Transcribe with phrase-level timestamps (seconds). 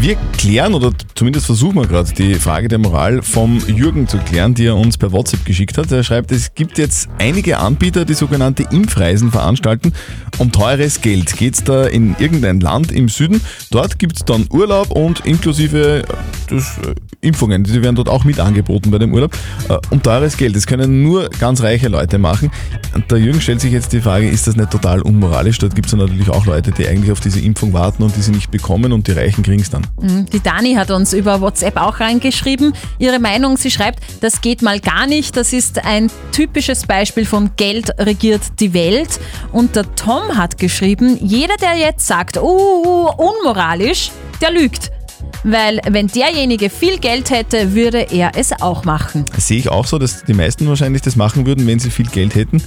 [0.00, 4.54] Wir klären oder zumindest versuchen wir gerade die Frage der Moral vom Jürgen zu klären,
[4.54, 5.92] die er uns per WhatsApp geschickt hat.
[5.92, 9.92] Er schreibt, es gibt jetzt einige Anbieter, die sogenannte Impfreisen veranstalten.
[10.38, 13.42] Um teures Geld geht es da in irgendein Land im Süden.
[13.70, 17.64] Dort gibt es dann Urlaub und inklusive äh, des, äh, Impfungen.
[17.64, 19.36] Die werden dort auch mit angeboten bei dem Urlaub.
[19.68, 20.56] Äh, um teures Geld.
[20.56, 22.50] Das können nur ganz reiche Leute machen.
[22.94, 25.58] Und der Jürgen stellt sich jetzt die Frage, ist das nicht total unmoralisch?
[25.58, 28.32] Dort gibt es natürlich auch Leute, die eigentlich auf diese Impfung warten und die sie
[28.32, 29.89] nicht bekommen und die Reichen kriegen es dann.
[30.02, 32.72] Die Dani hat uns über WhatsApp auch reingeschrieben.
[32.98, 35.36] Ihre Meinung, sie schreibt, das geht mal gar nicht.
[35.36, 39.20] Das ist ein typisches Beispiel von Geld regiert die Welt.
[39.52, 44.90] Und der Tom hat geschrieben, jeder, der jetzt sagt, uh, unmoralisch, der lügt.
[45.44, 49.24] Weil wenn derjenige viel Geld hätte, würde er es auch machen.
[49.34, 52.06] Das sehe ich auch so, dass die meisten wahrscheinlich das machen würden, wenn sie viel
[52.08, 52.62] Geld hätten.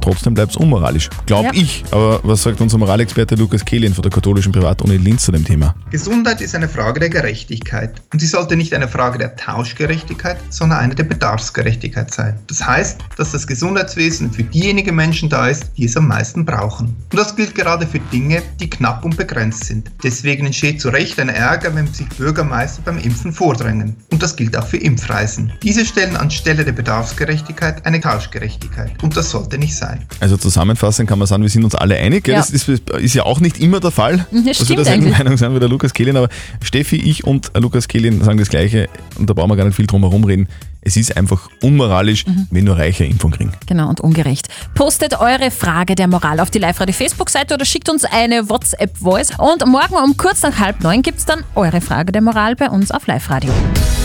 [0.00, 1.08] Trotzdem bleibt es unmoralisch.
[1.26, 1.52] Glaube Ja.
[1.54, 1.84] ich.
[1.90, 5.74] Aber was sagt unser Moralexperte Lukas Kehlin von der katholischen Privatuni Linz zu dem Thema?
[5.90, 8.00] Gesundheit ist eine Frage der Gerechtigkeit.
[8.12, 12.38] Und sie sollte nicht eine Frage der Tauschgerechtigkeit, sondern eine der Bedarfsgerechtigkeit sein.
[12.48, 16.96] Das heißt, dass das Gesundheitswesen für diejenigen Menschen da ist, die es am meisten brauchen.
[17.12, 19.90] Und das gilt gerade für Dinge, die knapp und begrenzt sind.
[20.02, 23.96] Deswegen entsteht zu Recht ein Ärger, wenn sich Bürgermeister beim Impfen vordrängen.
[24.10, 25.52] Und das gilt auch für Impfreisen.
[25.62, 28.92] Diese stellen anstelle der Bedarfsgerechtigkeit eine Tauschgerechtigkeit.
[29.02, 30.06] Und das sollte nicht sein.
[30.20, 32.26] Also zusammenfassend kann man sagen, wir sind uns alle einig.
[32.28, 32.36] Ja.
[32.36, 35.18] Das ist, ist ja auch nicht immer der Fall, Mhm, das dass wir derselben eigentlich.
[35.18, 36.16] Meinung sind wie der Lukas Kehlin.
[36.16, 36.28] Aber
[36.62, 39.86] Steffi, ich und Lukas Kehlin sagen das Gleiche und da brauchen wir gar nicht viel
[39.86, 40.48] drum herum reden.
[40.88, 42.46] Es ist einfach unmoralisch, Mhm.
[42.50, 43.52] wenn nur Reiche Impfung kriegen.
[43.66, 44.48] Genau und ungerecht.
[44.74, 49.32] Postet eure Frage der Moral auf die Live-Radio Facebook-Seite oder schickt uns eine WhatsApp-Voice.
[49.38, 52.70] Und morgen um kurz nach halb neun gibt es dann eure Frage der Moral bei
[52.70, 53.52] uns auf Live-Radio.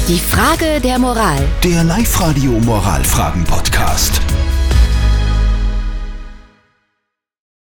[0.10, 1.40] Die Frage der Moral.
[1.64, 4.20] Der Live-Radio Moralfragen-Podcast.